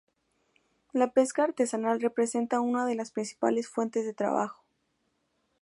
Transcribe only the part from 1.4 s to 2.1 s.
artesanal